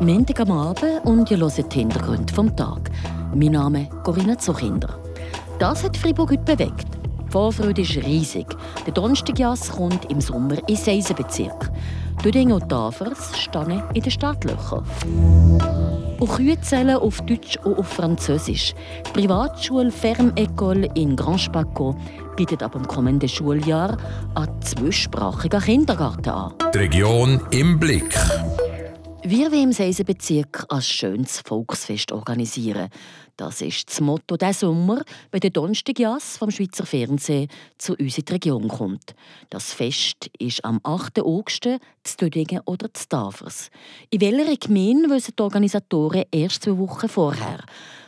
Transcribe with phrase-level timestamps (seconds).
[0.00, 2.88] Montag am Abend und ihr hört die Hintergründe vom Tag.
[3.34, 4.96] Mein Name ist Corinna Zuchinder.
[5.58, 6.86] Das hat Freiburg heute bewegt.
[7.26, 8.46] Die Vorfreude ist riesig.
[8.86, 11.70] Der Donnerstagjass kommt im Sommer in Seisenbezirk.
[12.22, 14.84] Duding und Tafers stehen in den Startlöchern.
[16.20, 18.74] Und Kühe zählen auf Deutsch und auf Französisch.
[19.04, 21.96] Die Privatschule Ferme École in Grand Spaco
[22.36, 23.96] bietet ab dem kommenden Schuljahr
[24.36, 26.52] einen zweisprachigen Kindergarten an.
[26.72, 28.14] Die Region im Blick.
[29.30, 32.88] Wir wollen im Seisenbezirk ein schönes Volksfest organisieren.
[33.36, 38.24] Das ist das Motto diesen Sommer, wenn der Donnerstagjass vom Schweizer Fernsehen zu uns in
[38.24, 39.14] die Region kommt.
[39.50, 41.20] Das Fest ist am 8.
[41.20, 41.64] August
[42.04, 43.68] zu Dödingen oder zu Tafers.
[44.08, 47.62] In welcher Gemeinde wissen die Organisatoren erst zwei Wochen vorher.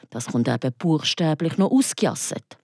[0.09, 2.57] Das kommt eben buchstäblich noch ausgejasset.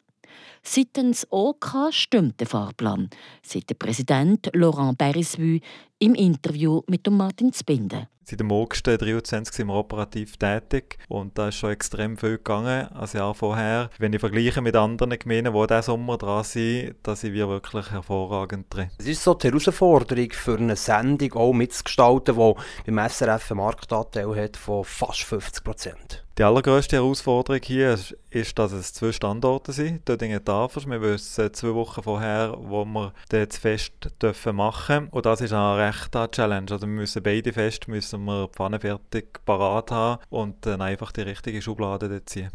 [0.62, 3.10] Seitens OK stimmt der Fahrplan,
[3.43, 5.60] sagt der Präsident Laurent Berisvue
[5.98, 8.09] im Interview mit Martin Zbinden.
[8.29, 12.88] Seit dem August 23 sind wir operativ tätig und da ist schon extrem viel gegangen
[12.88, 13.88] als Jahr vorher.
[13.99, 17.93] Wenn ich vergleiche mit anderen Gemeinden, die diesen Sommer dran sind, da sind wir wirklich
[17.93, 18.91] hervorragend drin.
[18.99, 24.35] Es ist so die Herausforderung für eine Sendung auch mitzugestalten, die beim SRF einen Marktanteil
[24.35, 26.26] hat von fast 50 Prozent.
[26.38, 30.87] Die allergrößte Herausforderung hier ist, ist, dass es zwei Standorte sind, Dödingen Tafers.
[30.87, 35.09] Wir wissen zwei Wochen vorher, wo wir das Fest dürfen machen dürfen.
[35.12, 36.70] Und das ist eine rechte Challenge.
[36.70, 41.23] Also wir müssen beide Feste müssen wir Pfanne fertig parat haben und dann einfach die
[41.23, 42.51] richtige Schublade ziehen.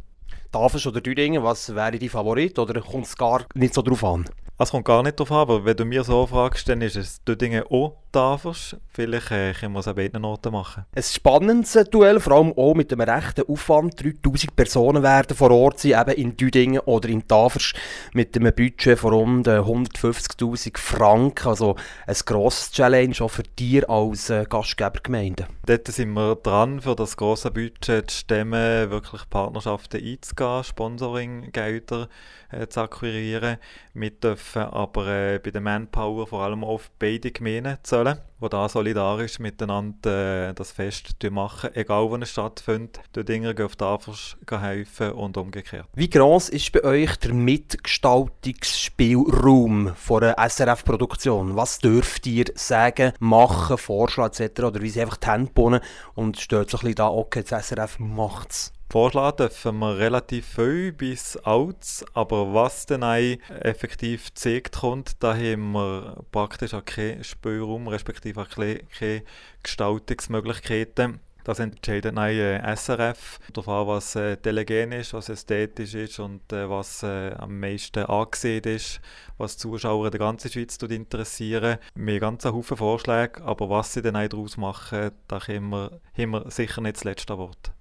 [0.51, 4.25] Tafers oder Düdingen, was wäre dein Favorit oder kommt es gar nicht so drauf an?
[4.63, 7.23] Es kommt gar nicht darauf an, aber wenn du mir so fragst, dann ist es
[7.23, 8.75] Düdingen auch Tafers.
[8.89, 10.85] Vielleicht äh, können wir es an beiden Orten machen.
[10.93, 14.03] Ein spannendes Duell, vor allem auch mit einem rechten Aufwand.
[14.03, 17.73] 3000 Personen werden vor Ort sein, eben in Düdingen oder in Tafers,
[18.13, 21.47] mit einem Budget von rund 150'000 Franken.
[21.47, 25.47] Also ein grosses Challenge auch für dich als äh, Gastgebergemeinde.
[25.65, 32.09] Dort sind wir dran, für das grosse Budget zu stemmen, wirklich Partnerschaften einzugehen, Sponsoringgelder
[32.51, 33.57] äh, zu akquirieren.
[33.93, 38.67] Wir dürfen aber äh, bei der Manpower vor allem auf beide Gemeinden zahlen, die da
[38.69, 42.99] solidarisch miteinander äh, das Fest machen, egal wo es stattfindet.
[43.15, 45.87] Die Dinge gehen auf die Tafels helfen und umgekehrt.
[45.93, 51.55] Wie groß ist bei euch der Mitgestaltungsspielraum von einer SRF-Produktion?
[51.55, 54.63] Was dürft ihr sagen, machen, vorschlagen etc.?
[54.63, 55.81] Oder wie sie einfach die Hände
[56.15, 58.73] und steht so ein bisschen da, okay, das SRF macht es?
[58.91, 65.71] Vorschlagen dürfen wir relativ viel bis alt, aber was dann effektiv gezeigt kommt, da haben
[65.71, 69.23] wir praktisch auch keinen Spielraum, respektive auch keine
[69.63, 71.21] Gestaltungsmöglichkeiten.
[71.43, 77.03] Das entscheidet äh, SRF, darauf was äh, telegen ist, was ästhetisch ist und äh, was
[77.03, 79.01] äh, am meisten angesehen ist,
[79.37, 81.77] was Zuschauer in der ganzen Schweiz interessieren.
[81.95, 86.31] Wir haben ganz Haufen Vorschläge, aber was sie dann daraus machen, da haben wir, haben
[86.31, 87.71] wir sicher nicht das letzte Wort.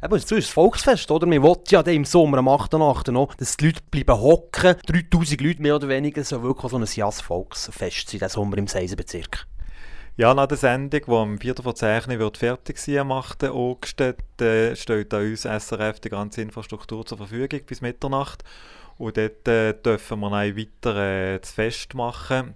[0.00, 1.28] Aber es ist das Volksfest, oder?
[1.30, 2.72] Wir wollen ja im Sommer am 8.
[2.74, 4.76] Nacht noch, dass die Leute bleiben hocken.
[4.86, 9.46] 3000 Leute mehr oder weniger, so wirklich so ein Jas-Volksfest sein, Sommer im Seisenbezirk.
[10.18, 11.56] Ja, nach der Sendung, die am 4.
[11.62, 13.44] vor 10 wird fertig sein am 8.
[13.44, 18.42] August, äh, steht uns SRF die ganze Infrastruktur zur Verfügung bis Mitternacht.
[18.96, 22.54] Und dort äh, dürfen wir dann weiter äh, das Fest machen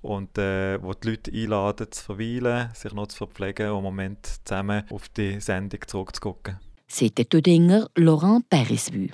[0.00, 4.26] und äh, wo die Leute einladen zu verweilen, sich noch zu verpflegen und im Moment
[4.46, 6.60] zusammen auf die Sendung zurückzugucken.
[6.88, 9.10] C'était Dinger Laurent Perisvue.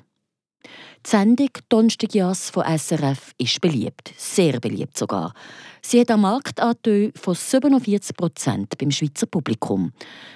[1.07, 5.33] Die Sendung «Donnerstagjas» von SRF ist beliebt, sehr beliebt sogar.
[5.81, 9.93] Sie hat einen Marktanteil von 47 Prozent beim Schweizer Publikum.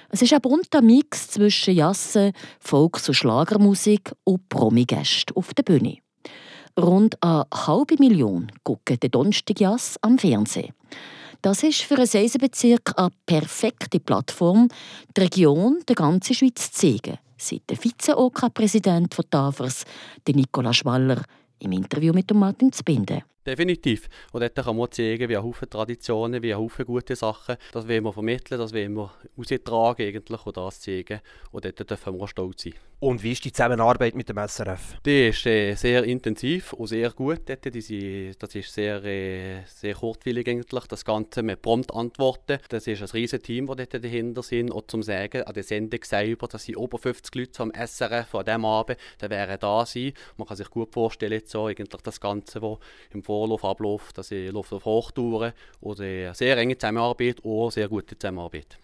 [0.09, 5.97] Es ist ein bunter Mix zwischen Jassen, Volks- und Schlagermusik und Promi-Gästen auf der Bühne.
[6.79, 10.73] Rund eine halbe Million gucken den Donnerstagjas am Fernsehen.
[11.41, 14.69] Das ist für einen Seisenbezirk eine perfekte Plattform,
[15.15, 19.83] die Region der ganzen Schweiz zu zeigen seit der Vize-OK-Präsident von Tafers,
[20.35, 21.21] Nicola Schwaller,
[21.59, 23.21] im Interview mit Martin Zbinden.
[23.45, 24.09] Definitiv.
[24.31, 27.57] Und dort kann man zeigen, wie Haufen Traditionen, wie Haufen gute Sachen.
[27.71, 31.19] Das wollen wir vermitteln, das wollen wir austragen eigentlich und das zeigen.
[31.51, 32.73] Und dort dürfen wir auch stolz sein.
[32.99, 34.95] Und wie ist die Zusammenarbeit mit dem SRF?
[35.05, 37.41] Die ist äh, sehr intensiv und sehr gut.
[37.47, 37.63] Dort.
[37.73, 42.59] Sind, das ist sehr, äh, sehr kurzwillig eigentlich, das Ganze mit prompt antworten.
[42.69, 44.71] Das ist ein riesiges Team, das dort dahinter sind.
[44.71, 48.45] Und zum Sagen, an der Sendung selber, dass sind über 50 Leute am SRF an
[48.45, 50.13] diesem Abend, die wären da sein.
[50.37, 52.77] Man kann sich gut vorstellen, so, eigentlich das Ganze, was
[53.11, 58.15] im Vorlauf abläuft, dass sie läuft auf Hochtouren eine sehr enge Zusammenarbeit oder sehr gute
[58.15, 58.77] Zusammenarbeit.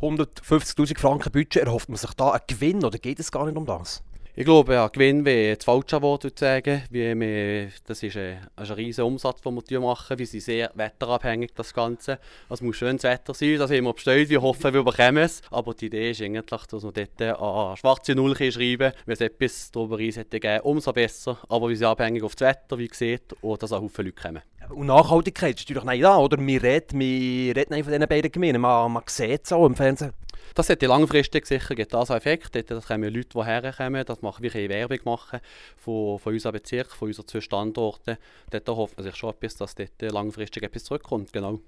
[0.00, 3.66] 150'000 Franken Budget, erhofft man sich da einen Gewinn oder geht es gar nicht um
[3.66, 4.02] das?
[4.38, 6.84] Ich glaube, ja, Gewinn wäre das falsche Wort zu sagen.
[6.90, 10.16] Wir, das ist ein, ein riesiger Umsatz, den wir machen.
[10.16, 12.20] Wir sind sehr wetterabhängig, das Ganze.
[12.48, 14.28] Es muss schönes Wetter sein, das haben wir bestellt.
[14.28, 15.42] Wir hoffen, wir bekommen es.
[15.50, 19.72] Aber die Idee ist eigentlich, dass wir dort an schwarze Null schreiben Wenn es etwas
[19.72, 21.38] darüber hätte geben, umso besser.
[21.48, 24.42] Aber wir sind abhängig auf das Wetter, wie gesagt, und dass auch viele Leute kommen.
[24.70, 26.38] Und Nachhaltigkeit ist natürlich nicht da, oder?
[26.38, 28.60] Wir reden, wir reden von diesen beiden Gemeinden.
[28.60, 30.12] Man, man sieht es auch im Fernsehen.
[30.54, 32.54] Das hat langfristig sicher gibt das Effekt.
[32.54, 35.40] Dort kommen Leute, die herkommen, das machen wir Werbung machen
[35.76, 38.16] von, von unserem Bezirk, von unseren zwei Standorten.
[38.50, 41.32] Dort hofft man sich schon etwas, dass dort langfristig etwas zurückkommt.
[41.32, 41.60] Genau.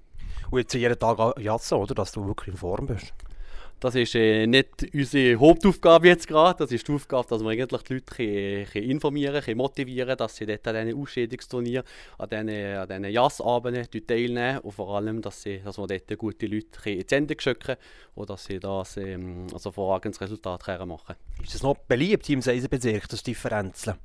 [0.49, 1.95] Und jetzt jeden Tag jassen, oder?
[1.95, 3.13] Dass du wirklich in Form bist.
[3.81, 6.59] Das ist äh, nicht unsere Hauptaufgabe jetzt gerade.
[6.59, 10.35] Das ist die Aufgabe, dass wir eigentlich die Leute können, können informieren können, motivieren dass
[10.35, 11.83] sie dort an diesen Ausscheidungsturnieren,
[12.19, 13.05] an diesen, an diesen
[14.05, 17.75] teilnehmen und vor allem, dass, sie, dass wir dort gute Leute in die Sendung schicken
[18.13, 21.43] und dass sie das ähm, also vorragendes Resultat machen können.
[21.43, 23.97] Ist es noch beliebt im Seisenbezirk, das Differenzeln?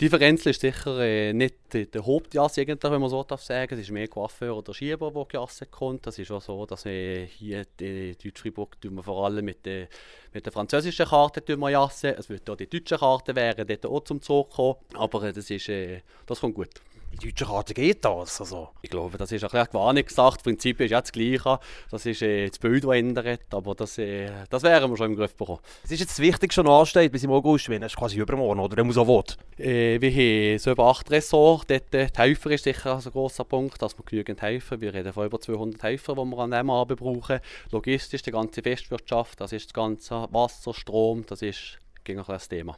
[0.00, 3.74] Die Differenz ist sicher äh, nicht der Hauptjasse, wenn man so darf sagen.
[3.74, 6.06] Es ist mehr Coiffeur oder Schieber, der Jasse kommt.
[6.06, 9.88] Das ist auch so, dass wir hier in Deutsch-Fribourg vor allem mit der,
[10.32, 12.14] mit der französischen Karte jassen.
[12.16, 14.76] Es wird auch die deutsche Karte wären dort auch zum Zug kommen.
[14.94, 16.70] Aber äh, das, ist, äh, das kommt gut.
[17.10, 18.40] In deutschen Karten geht das.
[18.40, 18.68] Also.
[18.82, 20.36] Ich glaube, das ist ein eine gesagt.
[20.36, 21.58] Das Prinzip ist ja das Gleiche.
[21.90, 23.52] Das ist äh, das Bild, das ändert.
[23.52, 25.60] Aber das, äh, das wären wir schon im Griff bekommen.
[25.82, 27.68] Das ist jetzt das Wichtigste, was ansteht bis im August.
[27.68, 28.76] Das ist quasi übermorgen, oder?
[28.76, 29.24] Der muss auch.
[29.56, 31.66] Äh, wir haben so über acht Ressorts.
[31.66, 34.80] Dort, äh, die Helfer ist sicher ein großer Punkt, dass wir genügend helfen.
[34.80, 37.40] Wir reden von über 200 Helfern, die wir an diesem Abend brauchen.
[37.70, 42.76] Logistisch, die ganze Festwirtschaft, das ist das ganze Wasser, Strom, das ist ein Thema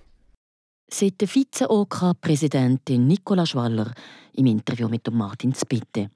[0.94, 3.92] sagt der Vize-OK-Präsidentin Nicola Schwaller
[4.34, 6.10] im Interview mit Martin Spitte.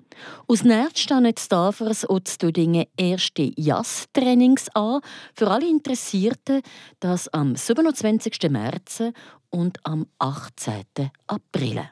[0.47, 5.01] Aus Nerz stehen jetzt Tafers und Stüdingen erste Jazz-Trainings an
[5.35, 6.63] für alle Interessierten,
[7.01, 8.51] das am 27.
[8.51, 9.03] März
[9.51, 10.85] und am 18.
[11.27, 11.91] April.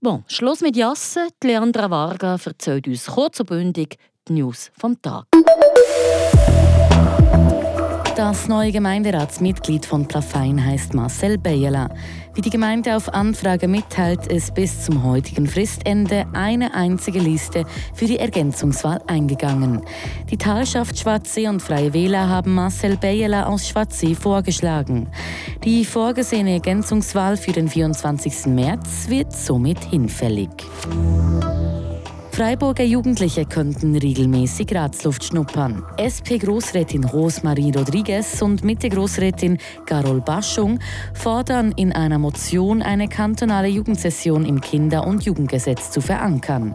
[0.00, 1.28] Bon, Schluss mit Jassen.
[1.42, 3.96] Leandra Varga erzählt uns kurz und bündig
[4.28, 5.26] die News vom Tag.
[8.16, 11.88] Das neue Gemeinderatsmitglied von Plafein heißt Marcel Beyela.
[12.32, 18.06] Wie die Gemeinde auf Anfrage mitteilt, ist bis zum heutigen Fristende eine einzige Liste für
[18.06, 19.80] die Ergänzungswahl eingegangen.
[20.30, 25.08] Die Talschaft Schwarzsee und Freie Wähler haben Marcel Beyela aus Schwarzsee vorgeschlagen.
[25.64, 28.46] Die vorgesehene Ergänzungswahl für den 24.
[28.46, 30.50] März wird somit hinfällig.
[32.34, 35.84] Freiburger Jugendliche könnten regelmäßig Ratsluft schnuppern.
[35.98, 40.80] SP-Großrätin Rosmarie Rodriguez und Mitte-Großrätin Carol Baschung
[41.14, 46.74] fordern in einer Motion eine kantonale Jugendsession im Kinder- und Jugendgesetz zu verankern.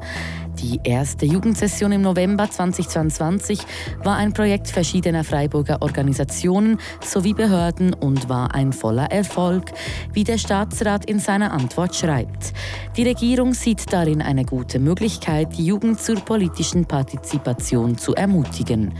[0.61, 3.59] Die erste Jugendsession im November 2022
[4.03, 9.71] war ein Projekt verschiedener Freiburger Organisationen sowie Behörden und war ein voller Erfolg,
[10.11, 12.53] wie der Staatsrat in seiner Antwort schreibt.
[12.97, 18.93] Die Regierung sieht darin eine gute Möglichkeit, die Jugend zur politischen Partizipation zu ermutigen.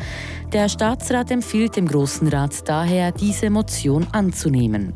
[0.54, 4.94] Der Staatsrat empfiehlt dem Großen Rat daher, diese Motion anzunehmen.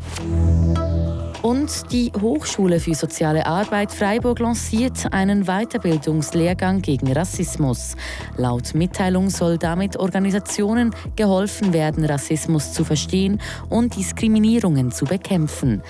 [1.44, 7.98] Und die Hochschule für soziale Arbeit Freiburg lanciert einen Weiterbildungslehrgang gegen Rassismus.
[8.38, 15.84] Laut Mitteilung soll damit Organisationen geholfen werden, Rassismus zu verstehen und Diskriminierungen zu bekämpfen.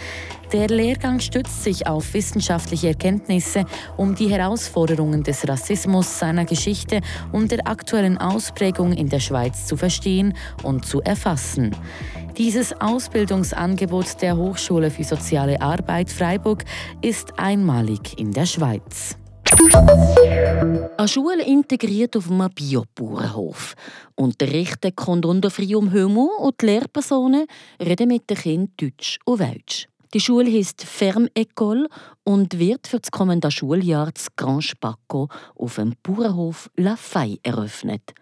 [0.53, 3.65] Der Lehrgang stützt sich auf wissenschaftliche Erkenntnisse,
[3.97, 7.01] um die Herausforderungen des Rassismus, seiner Geschichte
[7.31, 11.75] und der aktuellen Ausprägung in der Schweiz zu verstehen und zu erfassen.
[12.37, 16.63] Dieses Ausbildungsangebot der Hochschule für soziale Arbeit Freiburg
[17.01, 19.17] ist einmalig in der Schweiz.
[20.97, 23.73] Eine Schule integriert auf einem Biobauernhof.
[24.13, 27.47] Unterrichten kommt unter Frium Hömo und die Lehrpersonen
[27.79, 29.87] reden mit den Kindern Deutsch und Welsch.
[30.13, 31.87] Die Schule heißt Fermecole
[32.23, 38.13] und wird für das kommende Schuljahr das Grand Spaco auf dem Bauernhof La Faye eröffnet.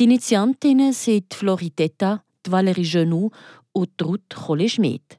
[0.00, 3.30] Die Initiantinnen sind Floritetta, Valérie Genoux
[3.72, 5.18] und Ruth Kohle-Schmidt.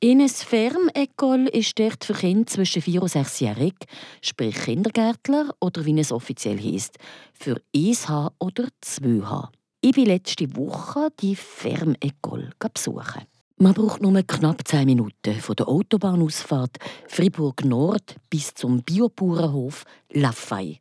[0.00, 3.72] Ines Fermecole ist dort für Kinder zwischen 4 und 6 Jahren,
[4.20, 6.98] sprich Kindergärtler oder wie es offiziell heisst,
[7.32, 9.48] für 1H oder 2H.
[9.80, 13.22] Ich bin letzte Woche die Fermecole besuchen.
[13.58, 16.76] Man braucht nur knapp 10 Minuten von der Autobahnausfahrt
[17.08, 20.78] Fribourg Nord bis zum Biobauernhof Lafay.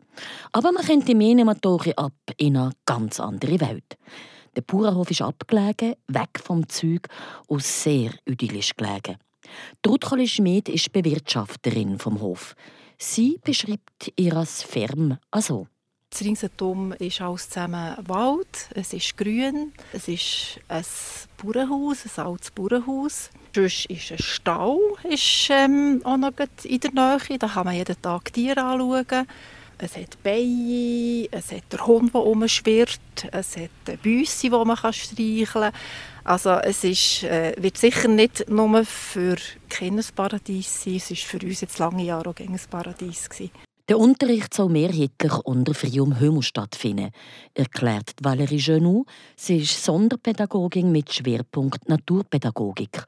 [0.51, 3.97] Aber man kennt die Motoren ab in eine ganz andere Welt.
[4.57, 7.07] Der Bauernhof ist abgelegen, weg vom Zug
[7.47, 9.19] und sehr idyllisch gelegen.
[9.81, 12.55] Trudcholi Schmid ist Bewirtschafterin vom Hof.
[12.97, 15.67] Sie beschreibt ihr Ferm also.
[16.21, 20.83] Ringsherum ist alles zusammen Wald, es ist grün, es ist ein
[21.41, 23.29] Bauernhaus, ein altes Bauernhaus.
[23.55, 26.31] Sonst ist ein Stall ist, ähm, auch noch
[26.63, 27.39] in der Nähe.
[27.39, 29.27] Da kann man jeden Tag Tiere anschauen.
[29.77, 35.45] Es hat Beine, es hat der Hund, der rumschwirrt, es hat Büsse, die man streicheln
[35.45, 35.71] kann.
[36.23, 39.35] Also es ist, äh, wird sicher nicht nur für
[39.69, 43.29] Kinder ein Paradies sein, es war für uns jetzt lange Jahre auch ein Paradies.
[43.29, 43.51] Gewesen.
[43.87, 47.11] Der Unterricht soll mehrheitlich unter Frium Hömel stattfinden,
[47.53, 49.05] erklärt Valérie Genoux.
[49.35, 53.03] Sie ist Sonderpädagogin mit Schwerpunkt Naturpädagogik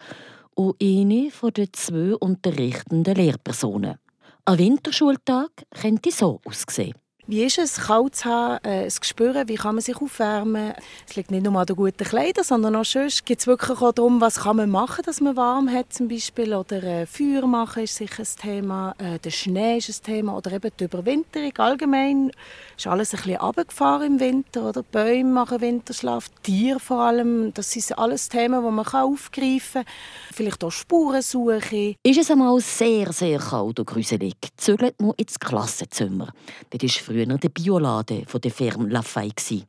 [0.54, 3.98] und eine der zwei unterrichtenden Lehrpersonen.
[4.46, 6.94] Ein Winterschultag könnte so aussehen.
[7.30, 10.74] Wie ist es, kalt zu haben, äh, es zu spüren, wie kann man sich aufwärmen?
[11.06, 13.92] Es liegt nicht nur an den guten Kleidern, sondern auch sonst geht es wirklich auch
[13.92, 16.56] darum, was kann man machen, dass man warm hat zum Beispiel.
[16.56, 20.54] Oder äh, Feuer machen ist sicher ein Thema, äh, der Schnee ist ein Thema oder
[20.54, 21.52] eben die Überwinterung.
[21.58, 22.32] Allgemein
[22.78, 24.70] ist alles ein bisschen runtergefahren im Winter.
[24.70, 24.84] Oder?
[24.84, 29.94] Bäume machen Winterschlaf, Tiere vor allem, das sind alles Themen, die man aufgreifen kann.
[30.34, 31.96] Vielleicht auch Spurensuche.
[32.04, 36.32] Ist es einmal sehr, sehr kalt und gruselig, zögert man ins Klassenzimmer.
[36.70, 39.32] Das ist früher der Bioladen der Firma Lafay.
[39.50, 39.64] Die